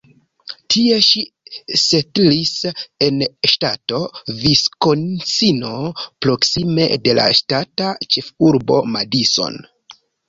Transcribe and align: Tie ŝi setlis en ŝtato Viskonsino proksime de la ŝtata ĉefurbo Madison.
Tie 0.75 0.95
ŝi 1.07 1.19
setlis 1.81 2.53
en 3.07 3.19
ŝtato 3.51 3.99
Viskonsino 4.39 5.75
proksime 6.27 6.89
de 7.05 7.15
la 7.21 7.27
ŝtata 7.41 7.93
ĉefurbo 8.17 8.81
Madison. 8.97 9.61